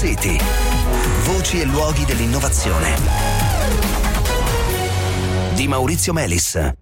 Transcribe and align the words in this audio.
City. 0.00 0.38
Voci 1.26 1.60
e 1.60 1.66
luoghi 1.66 2.06
dell'innovazione. 2.06 2.96
Di 5.54 5.68
Maurizio 5.68 6.14
Melis. 6.14 6.72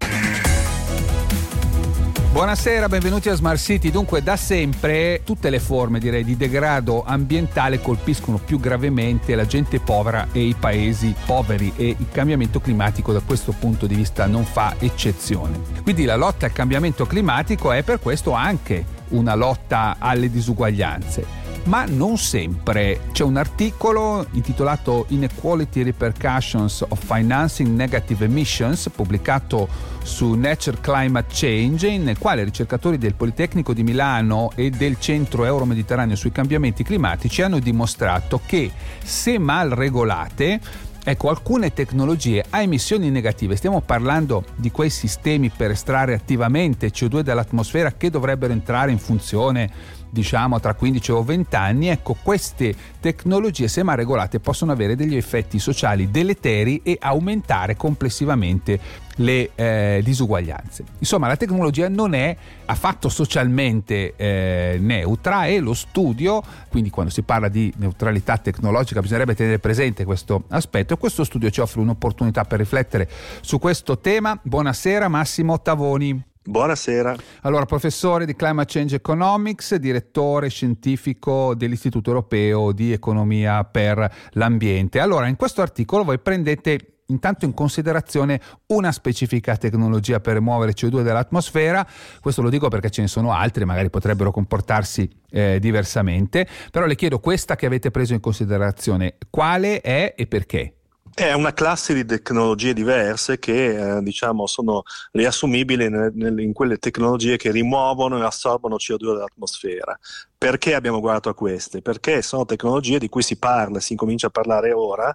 Buonasera, 2.31 2.87
benvenuti 2.87 3.27
a 3.27 3.35
Smart 3.35 3.59
City. 3.59 3.91
Dunque, 3.91 4.23
da 4.23 4.37
sempre 4.37 5.19
tutte 5.25 5.49
le 5.49 5.59
forme 5.59 5.99
direi 5.99 6.23
di 6.23 6.37
degrado 6.37 7.03
ambientale 7.03 7.81
colpiscono 7.81 8.37
più 8.37 8.57
gravemente 8.57 9.35
la 9.35 9.45
gente 9.45 9.81
povera 9.81 10.29
e 10.31 10.39
i 10.39 10.55
paesi 10.57 11.13
poveri 11.25 11.73
e 11.75 11.89
il 11.89 12.07
cambiamento 12.09 12.61
climatico 12.61 13.11
da 13.11 13.19
questo 13.19 13.51
punto 13.51 13.85
di 13.85 13.95
vista 13.95 14.27
non 14.27 14.45
fa 14.45 14.75
eccezione. 14.79 15.59
Quindi 15.83 16.05
la 16.05 16.15
lotta 16.15 16.45
al 16.45 16.53
cambiamento 16.53 17.05
climatico 17.05 17.73
è 17.73 17.83
per 17.83 17.99
questo 17.99 18.31
anche 18.31 18.85
una 19.09 19.35
lotta 19.35 19.97
alle 19.99 20.31
disuguaglianze 20.31 21.38
ma 21.63 21.85
non 21.85 22.17
sempre. 22.17 23.01
C'è 23.11 23.23
un 23.23 23.37
articolo 23.37 24.25
intitolato 24.31 25.05
Inequality 25.09 25.83
Repercussions 25.83 26.85
of 26.87 27.03
Financing 27.03 27.75
Negative 27.75 28.25
Emissions, 28.25 28.89
pubblicato 28.93 29.67
su 30.03 30.33
Nature 30.33 30.77
Climate 30.81 31.27
Change, 31.31 31.97
nel 31.97 32.17
quale 32.17 32.43
ricercatori 32.43 32.97
del 32.97 33.15
Politecnico 33.15 33.73
di 33.73 33.83
Milano 33.83 34.51
e 34.55 34.69
del 34.69 34.99
Centro 34.99 35.45
Euro-Mediterraneo 35.45 36.15
sui 36.15 36.31
cambiamenti 36.31 36.83
climatici 36.83 37.41
hanno 37.41 37.59
dimostrato 37.59 38.41
che 38.45 38.71
se 39.03 39.37
mal 39.37 39.69
regolate 39.69 40.59
Ecco, 41.03 41.29
alcune 41.29 41.73
tecnologie 41.73 42.43
a 42.49 42.61
emissioni 42.61 43.09
negative, 43.09 43.55
stiamo 43.55 43.81
parlando 43.81 44.43
di 44.55 44.69
quei 44.69 44.89
sistemi 44.89 45.49
per 45.49 45.71
estrarre 45.71 46.13
attivamente 46.13 46.91
CO2 46.91 47.21
dall'atmosfera 47.21 47.93
che 47.93 48.09
dovrebbero 48.09 48.51
entrare 48.51 48.91
in 48.91 48.99
funzione 48.99 49.97
diciamo 50.09 50.59
tra 50.59 50.73
15 50.73 51.11
o 51.11 51.23
20 51.23 51.55
anni, 51.55 51.87
ecco 51.87 52.15
queste 52.21 52.75
tecnologie 52.99 53.67
se 53.67 53.83
mal 53.83 53.95
regolate 53.95 54.39
possono 54.39 54.71
avere 54.71 54.95
degli 54.95 55.15
effetti 55.15 55.59
sociali 55.59 56.11
deleteri 56.11 56.81
e 56.83 56.97
aumentare 56.99 57.75
complessivamente 57.75 58.79
le 59.19 59.51
eh, 59.55 60.01
disuguaglianze. 60.03 60.83
Insomma, 60.99 61.27
la 61.27 61.37
tecnologia 61.37 61.87
non 61.89 62.13
è 62.13 62.35
affatto 62.65 63.09
socialmente 63.09 64.13
eh, 64.15 64.77
neutra 64.79 65.45
e 65.45 65.59
lo 65.59 65.73
studio, 65.73 66.41
quindi 66.69 66.89
quando 66.89 67.11
si 67.11 67.21
parla 67.23 67.47
di 67.47 67.71
neutralità 67.77 68.37
tecnologica 68.37 69.01
bisognerebbe 69.01 69.35
tenere 69.35 69.59
presente 69.59 70.05
questo 70.05 70.43
aspetto 70.49 70.93
e 70.93 70.97
questo 70.97 71.23
studio 71.23 71.49
ci 71.49 71.61
offre 71.61 71.81
un'opportunità 71.81 72.43
per 72.45 72.59
riflettere 72.59 73.09
su 73.41 73.59
questo 73.59 73.99
tema. 73.99 74.39
Buonasera 74.41 75.07
Massimo 75.07 75.61
Tavoni. 75.61 76.27
Buonasera. 76.41 77.15
Allora, 77.41 77.65
professore 77.65 78.25
di 78.25 78.35
Climate 78.35 78.71
Change 78.71 78.95
Economics, 78.95 79.75
direttore 79.75 80.49
scientifico 80.49 81.53
dell'Istituto 81.53 82.09
Europeo 82.09 82.71
di 82.71 82.91
Economia 82.91 83.63
per 83.65 84.11
l'Ambiente. 84.31 84.99
Allora, 84.99 85.27
in 85.27 85.35
questo 85.35 85.61
articolo 85.61 86.03
voi 86.03 86.17
prendete 86.17 86.98
intanto 87.09 87.45
in 87.45 87.53
considerazione 87.53 88.41
una 88.67 88.91
specifica 88.91 89.57
tecnologia 89.57 90.19
per 90.19 90.33
rimuovere 90.35 90.73
CO2 90.73 91.03
dall'atmosfera, 91.03 91.85
questo 92.21 92.41
lo 92.41 92.49
dico 92.49 92.67
perché 92.67 92.89
ce 92.89 93.01
ne 93.01 93.07
sono 93.07 93.33
altre, 93.33 93.65
magari 93.65 93.89
potrebbero 93.89 94.31
comportarsi 94.31 95.09
eh, 95.29 95.59
diversamente, 95.59 96.47
però 96.71 96.85
le 96.85 96.95
chiedo 96.95 97.19
questa 97.19 97.55
che 97.55 97.65
avete 97.65 97.91
preso 97.91 98.13
in 98.13 98.19
considerazione, 98.19 99.17
quale 99.29 99.81
è 99.81 100.13
e 100.15 100.27
perché? 100.27 100.73
È 101.11 101.33
una 101.33 101.53
classe 101.53 101.93
di 101.93 102.05
tecnologie 102.05 102.71
diverse 102.71 103.39
che 103.39 103.97
eh, 103.97 104.01
diciamo, 104.01 104.47
sono 104.47 104.83
riassumibili 105.11 105.89
nel, 105.89 106.11
nel, 106.13 106.39
in 106.39 106.53
quelle 106.53 106.77
tecnologie 106.77 107.35
che 107.35 107.51
rimuovono 107.51 108.19
e 108.19 108.23
assorbono 108.23 108.77
CO2 108.77 109.15
dall'atmosfera. 109.15 109.99
Perché 110.37 110.75
abbiamo 110.75 111.01
guardato 111.01 111.27
a 111.27 111.33
queste? 111.33 111.81
Perché 111.81 112.21
sono 112.21 112.45
tecnologie 112.45 112.99
di 112.99 113.09
cui 113.09 113.21
si 113.21 113.37
parla, 113.37 113.81
si 113.81 113.93
incomincia 113.93 114.27
a 114.27 114.29
parlare 114.29 114.71
ora 114.71 115.13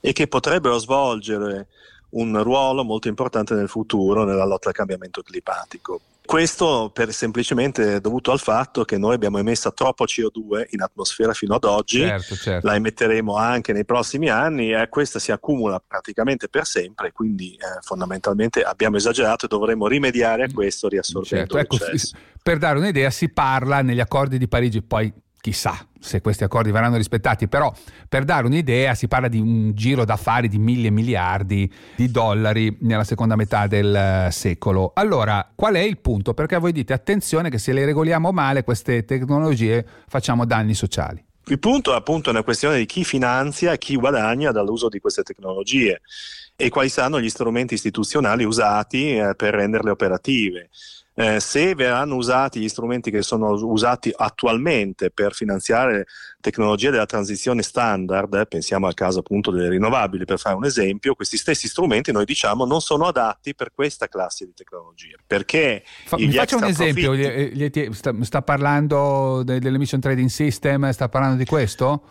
e 0.00 0.12
che 0.12 0.26
potrebbero 0.26 0.78
svolgere 0.78 1.68
un 2.10 2.42
ruolo 2.42 2.82
molto 2.84 3.08
importante 3.08 3.54
nel 3.54 3.68
futuro 3.68 4.24
nella 4.24 4.44
lotta 4.44 4.68
al 4.68 4.74
cambiamento 4.74 5.22
climatico. 5.22 6.00
Questo 6.30 6.92
per 6.94 7.12
semplicemente 7.12 8.00
dovuto 8.00 8.30
al 8.30 8.38
fatto 8.38 8.84
che 8.84 8.96
noi 8.98 9.14
abbiamo 9.14 9.38
emesso 9.38 9.72
troppo 9.72 10.04
CO2 10.04 10.66
in 10.70 10.80
atmosfera 10.80 11.32
fino 11.32 11.56
ad 11.56 11.64
oggi, 11.64 11.98
certo, 11.98 12.36
certo. 12.36 12.66
la 12.68 12.76
emetteremo 12.76 13.34
anche 13.34 13.72
nei 13.72 13.84
prossimi 13.84 14.28
anni 14.28 14.72
e 14.72 14.88
questa 14.88 15.18
si 15.18 15.32
accumula 15.32 15.82
praticamente 15.84 16.48
per 16.48 16.66
sempre, 16.66 17.10
quindi 17.10 17.54
eh, 17.54 17.80
fondamentalmente 17.80 18.62
abbiamo 18.62 18.96
esagerato 18.96 19.46
e 19.46 19.48
dovremo 19.48 19.88
rimediare 19.88 20.44
a 20.44 20.52
questo 20.52 20.86
riassorbendo 20.86 21.56
certo. 21.56 21.76
ecco, 21.76 21.94
Per 22.40 22.58
dare 22.58 22.78
un'idea 22.78 23.10
si 23.10 23.28
parla 23.30 23.82
negli 23.82 24.00
accordi 24.00 24.38
di 24.38 24.46
Parigi, 24.46 24.82
poi 24.82 25.12
chissà 25.40 25.86
se 25.98 26.20
questi 26.20 26.44
accordi 26.44 26.70
verranno 26.70 26.96
rispettati, 26.96 27.48
però 27.48 27.72
per 28.08 28.24
dare 28.24 28.46
un'idea 28.46 28.94
si 28.94 29.08
parla 29.08 29.28
di 29.28 29.38
un 29.38 29.72
giro 29.74 30.04
d'affari 30.04 30.48
di 30.48 30.58
mille 30.58 30.90
miliardi 30.90 31.70
di 31.96 32.10
dollari 32.10 32.76
nella 32.80 33.04
seconda 33.04 33.36
metà 33.36 33.66
del 33.66 33.94
eh, 33.94 34.30
secolo. 34.30 34.92
Allora, 34.94 35.50
qual 35.54 35.74
è 35.74 35.80
il 35.80 35.98
punto? 35.98 36.34
Perché 36.34 36.58
voi 36.58 36.72
dite 36.72 36.92
attenzione 36.92 37.50
che 37.50 37.58
se 37.58 37.72
le 37.72 37.84
regoliamo 37.84 38.32
male 38.32 38.64
queste 38.64 39.04
tecnologie 39.04 39.86
facciamo 40.08 40.44
danni 40.44 40.74
sociali. 40.74 41.22
Il 41.46 41.58
punto 41.58 41.92
è 41.92 41.96
appunto 41.96 42.30
una 42.30 42.42
questione 42.42 42.78
di 42.78 42.86
chi 42.86 43.04
finanzia 43.04 43.72
e 43.72 43.78
chi 43.78 43.96
guadagna 43.96 44.52
dall'uso 44.52 44.88
di 44.88 45.00
queste 45.00 45.22
tecnologie 45.22 46.00
e 46.54 46.68
quali 46.68 46.88
saranno 46.88 47.20
gli 47.20 47.30
strumenti 47.30 47.74
istituzionali 47.74 48.44
usati 48.44 49.16
eh, 49.16 49.34
per 49.34 49.54
renderle 49.54 49.90
operative 49.90 50.68
eh, 51.20 51.38
se 51.38 51.74
verranno 51.74 52.16
usati 52.16 52.60
gli 52.60 52.68
strumenti 52.68 53.10
che 53.10 53.20
sono 53.20 53.50
usati 53.50 54.10
attualmente 54.16 55.10
per 55.10 55.34
finanziare 55.34 56.06
tecnologie 56.40 56.90
della 56.90 57.04
transizione 57.04 57.60
standard, 57.60 58.32
eh, 58.32 58.46
pensiamo 58.46 58.86
al 58.86 58.94
caso 58.94 59.18
appunto 59.18 59.50
delle 59.50 59.68
rinnovabili 59.68 60.24
per 60.24 60.38
fare 60.38 60.56
un 60.56 60.64
esempio, 60.64 61.14
questi 61.14 61.36
stessi 61.36 61.68
strumenti 61.68 62.10
noi 62.10 62.24
diciamo 62.24 62.64
non 62.64 62.80
sono 62.80 63.04
adatti 63.04 63.54
per 63.54 63.70
questa 63.74 64.08
classe 64.08 64.46
di 64.46 64.54
tecnologie. 64.54 65.16
Perché 65.26 65.84
Fa, 66.06 66.16
mi 66.16 66.32
faccia 66.32 66.56
un 66.56 66.64
esempio, 66.64 67.12
profitti... 67.12 67.92
sta, 67.92 68.14
sta, 68.22 68.40
parlando 68.40 69.42
dell'emission 69.44 70.00
trading 70.00 70.30
system, 70.30 70.88
sta 70.90 71.10
parlando 71.10 71.36
di 71.36 71.44
questo? 71.44 72.02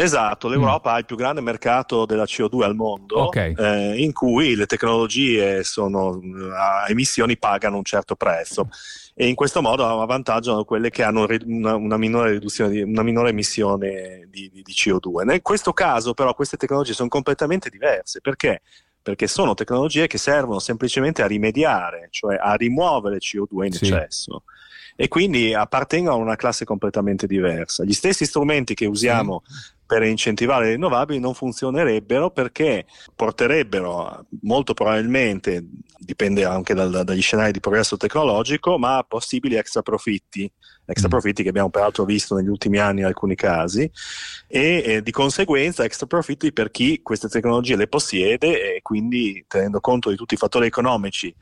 Esatto, 0.00 0.46
l'Europa 0.46 0.92
mm. 0.92 0.94
ha 0.94 0.98
il 0.98 1.04
più 1.06 1.16
grande 1.16 1.40
mercato 1.40 2.06
della 2.06 2.22
CO2 2.22 2.62
al 2.62 2.76
mondo, 2.76 3.24
okay. 3.24 3.52
eh, 3.56 4.00
in 4.00 4.12
cui 4.12 4.54
le 4.54 4.66
tecnologie 4.66 5.64
sono, 5.64 6.20
a 6.54 6.84
emissioni 6.88 7.36
pagano 7.36 7.78
un 7.78 7.82
certo 7.82 8.14
prezzo 8.14 8.68
e 9.14 9.26
in 9.26 9.34
questo 9.34 9.60
modo 9.60 9.84
avvantaggiano 9.84 10.62
quelle 10.62 10.90
che 10.90 11.02
hanno 11.02 11.26
una, 11.46 11.74
una, 11.74 11.96
minore, 11.96 12.38
di, 12.38 12.82
una 12.82 13.02
minore, 13.02 13.30
emissione 13.30 14.28
di, 14.30 14.48
di, 14.52 14.62
di, 14.62 14.72
CO2. 14.72 15.32
In 15.32 15.42
questo 15.42 15.72
caso 15.72 16.14
però 16.14 16.32
queste 16.32 16.56
tecnologie 16.56 16.92
sono 16.92 17.08
completamente 17.08 17.68
diverse 17.68 18.20
perché? 18.20 18.62
Perché 19.02 19.26
sono 19.26 19.54
tecnologie 19.54 20.06
che 20.06 20.18
servono 20.18 20.60
semplicemente 20.60 21.22
a 21.22 21.26
rimediare, 21.26 22.06
cioè 22.10 22.36
a 22.40 22.54
rimuovere 22.54 23.18
CO2 23.18 23.64
in 23.64 23.72
sì. 23.72 23.86
eccesso 23.86 24.44
e 24.94 25.08
quindi 25.08 25.54
appartengono 25.54 26.16
a 26.16 26.18
una 26.18 26.36
classe 26.36 26.64
completamente 26.64 27.26
diversa. 27.26 27.84
Gli 27.84 27.92
stessi 27.92 28.24
strumenti 28.24 28.74
che 28.74 28.86
usiamo 28.86 29.42
sì 29.44 29.76
per 29.88 30.02
incentivare 30.02 30.66
le 30.66 30.70
rinnovabili 30.72 31.18
non 31.18 31.32
funzionerebbero 31.32 32.30
perché 32.30 32.84
porterebbero 33.16 34.26
molto 34.42 34.74
probabilmente, 34.74 35.64
dipende 35.98 36.44
anche 36.44 36.74
dal, 36.74 37.04
dagli 37.04 37.22
scenari 37.22 37.52
di 37.52 37.60
progresso 37.60 37.96
tecnologico, 37.96 38.76
ma 38.76 39.02
possibili 39.08 39.54
extra 39.54 39.80
profitti 39.80 40.52
extra 40.90 41.08
mm. 41.08 41.10
profitti 41.10 41.42
che 41.42 41.50
abbiamo 41.50 41.68
peraltro 41.68 42.04
visto 42.04 42.34
negli 42.34 42.48
ultimi 42.48 42.78
anni 42.78 43.00
in 43.00 43.06
alcuni 43.06 43.34
casi 43.34 43.90
e 44.46 44.82
eh, 44.84 45.02
di 45.02 45.10
conseguenza 45.10 45.84
extra 45.84 46.06
profitti 46.06 46.52
per 46.52 46.70
chi 46.70 47.00
queste 47.02 47.28
tecnologie 47.28 47.76
le 47.76 47.88
possiede 47.88 48.76
e 48.76 48.82
quindi 48.82 49.44
tenendo 49.46 49.80
conto 49.80 50.08
di 50.08 50.16
tutti 50.16 50.34
i 50.34 50.38
fattori 50.38 50.66
economici 50.66 51.34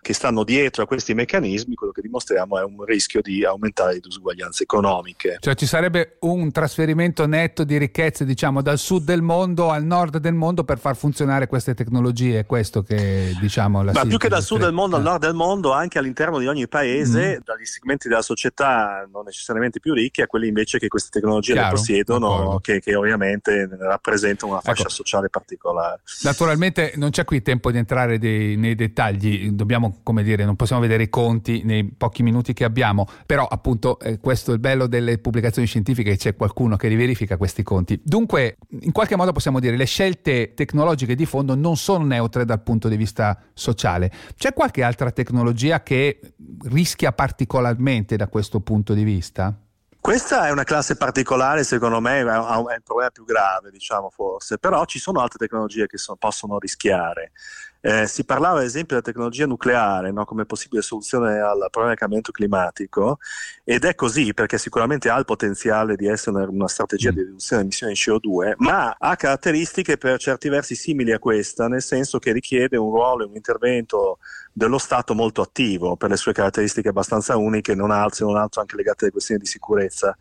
che 0.00 0.12
stanno 0.12 0.44
dietro 0.44 0.82
a 0.82 0.86
questi 0.86 1.12
meccanismi, 1.14 1.74
quello 1.74 1.92
che 1.92 2.00
dimostriamo 2.00 2.58
è 2.58 2.62
un 2.62 2.84
rischio 2.84 3.20
di 3.20 3.44
aumentare 3.44 3.94
le 3.94 4.00
disuguaglianze 4.00 4.62
economiche. 4.62 5.36
Cioè 5.40 5.54
ci 5.54 5.66
sarebbe 5.66 6.16
un 6.20 6.50
trasferimento 6.50 7.26
netto 7.26 7.64
di 7.64 7.78
ricchezze, 7.88 8.24
diciamo, 8.24 8.62
dal 8.62 8.78
sud 8.78 9.04
del 9.04 9.22
mondo 9.22 9.70
al 9.70 9.84
nord 9.84 10.18
del 10.18 10.34
mondo 10.34 10.64
per 10.64 10.78
far 10.78 10.96
funzionare 10.96 11.46
queste 11.46 11.74
tecnologie, 11.74 12.40
è 12.40 12.46
questo 12.46 12.82
che 12.82 13.34
diciamo 13.40 13.82
la 13.82 13.92
Ma 13.92 14.04
più 14.04 14.18
che 14.18 14.28
dal 14.28 14.42
sud 14.42 14.60
del 14.60 14.72
mondo 14.72 14.96
al 14.96 15.02
nord 15.02 15.20
del 15.20 15.34
mondo, 15.34 15.72
anche 15.72 15.98
all'interno 15.98 16.38
di 16.38 16.46
ogni 16.46 16.68
paese, 16.68 17.38
mm. 17.38 17.44
dagli 17.44 17.64
segmenti 17.64 18.08
della 18.08 18.22
società 18.22 19.06
non 19.10 19.24
necessariamente 19.24 19.80
più 19.80 19.94
ricchi 19.94 20.22
a 20.22 20.26
quelli 20.26 20.48
invece 20.48 20.78
che 20.78 20.88
queste 20.88 21.08
tecnologie 21.10 21.54
Chiaro, 21.54 21.68
le 21.68 21.74
possiedono, 21.74 22.58
che, 22.60 22.80
che, 22.80 22.94
ovviamente 22.94 23.68
rappresentano 23.78 24.52
una 24.52 24.60
fascia 24.60 24.82
ecco. 24.82 24.90
sociale 24.90 25.28
particolare. 25.30 26.02
Naturalmente 26.22 26.92
non 26.96 27.10
c'è 27.10 27.24
qui 27.24 27.42
tempo 27.42 27.70
di 27.70 27.78
entrare 27.78 28.18
dei, 28.18 28.56
nei 28.56 28.74
dettagli, 28.74 29.50
dobbiamo 29.50 30.00
come 30.02 30.22
dire, 30.22 30.44
non 30.44 30.56
possiamo 30.56 30.82
vedere 30.82 31.04
i 31.04 31.08
conti 31.08 31.62
nei 31.64 31.84
pochi 31.84 32.22
minuti 32.22 32.52
che 32.52 32.64
abbiamo, 32.64 33.06
però 33.24 33.46
appunto 33.46 33.98
eh, 34.00 34.18
questo 34.18 34.50
è 34.50 34.54
il 34.54 34.60
bello 34.60 34.86
delle 34.86 35.18
pubblicazioni 35.18 35.66
scientifiche, 35.66 36.16
c'è 36.16 36.36
qualcuno 36.36 36.76
che 36.76 36.88
riverifica 36.88 37.36
questi 37.36 37.62
conti. 37.62 37.77
Dunque, 38.02 38.56
in 38.80 38.92
qualche 38.92 39.16
modo 39.16 39.32
possiamo 39.32 39.60
dire, 39.60 39.76
le 39.76 39.84
scelte 39.84 40.54
tecnologiche 40.54 41.14
di 41.14 41.26
fondo 41.26 41.54
non 41.54 41.76
sono 41.76 42.04
neutre 42.04 42.44
dal 42.44 42.62
punto 42.62 42.88
di 42.88 42.96
vista 42.96 43.40
sociale. 43.52 44.10
C'è 44.36 44.52
qualche 44.52 44.82
altra 44.82 45.10
tecnologia 45.10 45.82
che 45.82 46.20
rischia 46.64 47.12
particolarmente 47.12 48.16
da 48.16 48.28
questo 48.28 48.60
punto 48.60 48.94
di 48.94 49.04
vista? 49.04 49.54
Questa 50.00 50.46
è 50.46 50.50
una 50.50 50.64
classe 50.64 50.96
particolare, 50.96 51.64
secondo 51.64 52.00
me, 52.00 52.20
è 52.20 52.22
un 52.22 52.64
problema 52.84 53.10
più 53.10 53.24
grave, 53.24 53.70
diciamo 53.70 54.08
forse, 54.10 54.56
però 54.56 54.84
ci 54.84 54.98
sono 54.98 55.20
altre 55.20 55.38
tecnologie 55.38 55.86
che 55.86 55.98
so, 55.98 56.16
possono 56.16 56.58
rischiare. 56.58 57.32
Eh, 57.80 58.08
si 58.08 58.24
parlava 58.24 58.58
ad 58.58 58.64
esempio 58.64 58.96
della 58.96 59.02
tecnologia 59.02 59.46
nucleare 59.46 60.10
no, 60.10 60.24
come 60.24 60.44
possibile 60.44 60.82
soluzione 60.82 61.38
al 61.38 61.58
problema 61.70 61.88
del 61.88 61.96
cambiamento 61.98 62.32
climatico 62.32 63.18
ed 63.62 63.84
è 63.84 63.94
così 63.94 64.34
perché 64.34 64.58
sicuramente 64.58 65.08
ha 65.08 65.16
il 65.16 65.24
potenziale 65.24 65.94
di 65.94 66.08
essere 66.08 66.36
una, 66.38 66.48
una 66.48 66.68
strategia 66.68 67.12
di 67.12 67.20
riduzione 67.20 67.62
di 67.62 67.68
emissioni 67.68 67.92
di 67.92 68.00
CO2, 68.00 68.54
ma 68.56 68.96
ha 68.98 69.14
caratteristiche 69.14 69.96
per 69.96 70.18
certi 70.18 70.48
versi 70.48 70.74
simili 70.74 71.12
a 71.12 71.20
questa, 71.20 71.68
nel 71.68 71.82
senso 71.82 72.18
che 72.18 72.32
richiede 72.32 72.76
un 72.76 72.90
ruolo 72.90 73.22
e 73.22 73.26
un 73.26 73.36
intervento 73.36 74.18
dello 74.52 74.78
Stato 74.78 75.14
molto 75.14 75.40
attivo 75.40 75.96
per 75.96 76.10
le 76.10 76.16
sue 76.16 76.32
caratteristiche 76.32 76.88
abbastanza 76.88 77.36
uniche, 77.36 77.76
non 77.76 77.92
altro, 77.92 78.26
non 78.26 78.36
altro 78.36 78.60
anche 78.60 78.74
legate 78.74 79.04
alle 79.04 79.12
questioni 79.12 79.40
di 79.40 79.46
sicurezza 79.46 80.16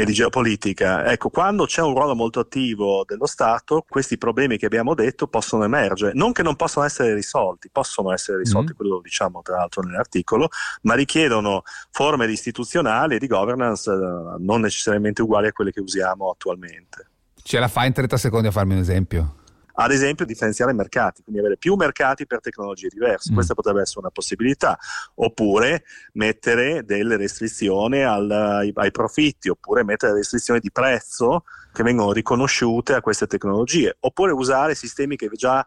e 0.00 0.04
di 0.04 0.12
geopolitica. 0.12 1.10
Ecco, 1.10 1.30
quando 1.30 1.66
c'è 1.66 1.82
un 1.82 1.94
ruolo 1.94 2.14
molto 2.14 2.40
attivo 2.40 3.04
dello 3.06 3.26
Stato, 3.26 3.84
questi 3.88 4.18
problemi 4.18 4.58
che 4.58 4.66
abbiamo 4.66 4.94
detto 4.94 5.26
possono 5.26 5.64
emergere, 5.64 6.12
non 6.14 6.32
che 6.32 6.42
non 6.42 6.56
possano 6.56 6.86
essere 6.86 7.14
risolti, 7.14 7.68
possono 7.70 8.12
essere 8.12 8.38
risolti, 8.38 8.72
mm. 8.72 8.76
quello 8.76 8.94
lo 8.94 9.00
diciamo 9.00 9.42
tra 9.42 9.56
l'altro 9.56 9.82
nell'articolo, 9.82 10.48
ma 10.82 10.94
richiedono 10.94 11.62
forme 11.90 12.30
istituzionali 12.30 13.16
e 13.16 13.18
di 13.18 13.26
governance 13.26 13.90
eh, 13.90 13.96
non 14.38 14.60
necessariamente 14.60 15.22
uguali 15.22 15.46
a 15.46 15.52
quelle 15.52 15.72
che 15.72 15.80
usiamo 15.80 16.30
attualmente. 16.30 17.08
Ce 17.42 17.58
la 17.58 17.68
fai 17.68 17.88
in 17.88 17.92
30 17.92 18.16
secondi 18.16 18.48
a 18.48 18.50
farmi 18.50 18.72
un 18.72 18.80
esempio? 18.80 19.34
Ad 19.76 19.90
esempio 19.90 20.24
differenziare 20.24 20.72
i 20.72 20.74
mercati, 20.74 21.22
quindi 21.22 21.40
avere 21.40 21.56
più 21.56 21.74
mercati 21.74 22.26
per 22.26 22.40
tecnologie 22.40 22.88
diverse, 22.88 23.30
mm. 23.30 23.34
questa 23.34 23.54
potrebbe 23.54 23.80
essere 23.80 24.00
una 24.00 24.10
possibilità, 24.10 24.78
oppure 25.16 25.84
mettere 26.12 26.84
delle 26.84 27.16
restrizioni 27.16 28.02
al, 28.02 28.30
ai, 28.30 28.72
ai, 28.74 28.90
profitti, 28.90 29.48
oppure 29.48 29.84
mettere 29.84 30.12
restrizioni 30.14 30.60
di 30.60 30.70
prezzo 30.70 31.44
che 31.72 31.82
vengono 31.82 32.12
riconosciute 32.12 32.94
a 32.94 33.00
queste 33.00 33.26
tecnologie, 33.26 33.96
oppure 34.00 34.32
usare 34.32 34.74
sistemi 34.74 35.16
che 35.16 35.28
già 35.32 35.64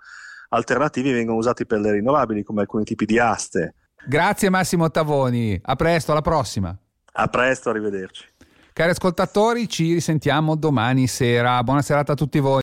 alternativi 0.49 1.11
vengono 1.11 1.37
usati 1.37 1.65
per 1.65 1.79
le 1.79 1.91
rinnovabili, 1.91 2.43
come 2.43 2.61
alcuni 2.61 2.85
tipi 2.85 3.05
di 3.05 3.19
aste. 3.19 3.73
Grazie 4.07 4.49
Massimo 4.49 4.89
Tavoni, 4.89 5.59
a 5.61 5.75
presto, 5.75 6.11
alla 6.11 6.21
prossima. 6.21 6.75
A 7.19 7.27
presto, 7.27 7.69
arrivederci. 7.69 8.35
Cari 8.77 8.91
ascoltatori, 8.91 9.67
ci 9.67 9.91
risentiamo 9.93 10.55
domani 10.55 11.07
sera. 11.07 11.63
Buona 11.63 11.81
serata 11.81 12.11
a 12.11 12.15
tutti 12.15 12.37
voi. 12.37 12.55